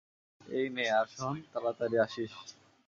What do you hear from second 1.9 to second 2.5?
আসিছ।